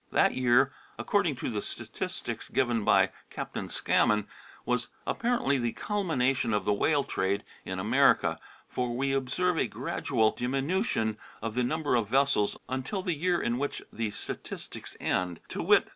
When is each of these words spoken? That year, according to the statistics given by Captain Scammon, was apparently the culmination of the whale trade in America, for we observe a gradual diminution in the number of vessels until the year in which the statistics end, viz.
That 0.11 0.33
year, 0.33 0.73
according 0.97 1.35
to 1.35 1.51
the 1.51 1.61
statistics 1.61 2.49
given 2.49 2.83
by 2.83 3.11
Captain 3.29 3.67
Scammon, 3.67 4.25
was 4.65 4.87
apparently 5.05 5.59
the 5.59 5.73
culmination 5.73 6.55
of 6.55 6.65
the 6.65 6.73
whale 6.73 7.03
trade 7.03 7.43
in 7.65 7.77
America, 7.77 8.39
for 8.67 8.97
we 8.97 9.13
observe 9.13 9.59
a 9.59 9.67
gradual 9.67 10.31
diminution 10.31 11.19
in 11.43 11.53
the 11.53 11.61
number 11.63 11.93
of 11.93 12.09
vessels 12.09 12.57
until 12.67 13.03
the 13.03 13.13
year 13.13 13.39
in 13.39 13.59
which 13.59 13.83
the 13.93 14.09
statistics 14.09 14.97
end, 14.99 15.39
viz. 15.53 15.83